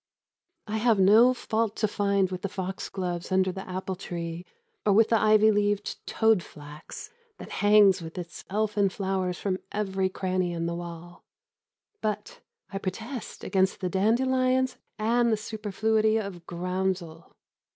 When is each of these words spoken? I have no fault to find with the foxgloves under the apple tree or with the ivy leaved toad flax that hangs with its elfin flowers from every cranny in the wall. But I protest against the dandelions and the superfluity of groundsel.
I 0.65 0.77
have 0.77 0.97
no 0.97 1.31
fault 1.31 1.75
to 1.75 1.87
find 1.87 2.31
with 2.31 2.41
the 2.41 2.49
foxgloves 2.49 3.31
under 3.31 3.51
the 3.51 3.69
apple 3.69 3.95
tree 3.95 4.47
or 4.83 4.93
with 4.93 5.09
the 5.09 5.19
ivy 5.21 5.51
leaved 5.51 6.03
toad 6.07 6.41
flax 6.41 7.11
that 7.37 7.51
hangs 7.61 8.01
with 8.01 8.17
its 8.17 8.43
elfin 8.49 8.89
flowers 8.89 9.37
from 9.37 9.59
every 9.71 10.09
cranny 10.09 10.53
in 10.53 10.65
the 10.65 10.73
wall. 10.73 11.23
But 12.01 12.39
I 12.73 12.79
protest 12.79 13.43
against 13.43 13.79
the 13.79 13.89
dandelions 13.89 14.75
and 14.97 15.31
the 15.31 15.37
superfluity 15.37 16.17
of 16.17 16.47
groundsel. 16.47 17.35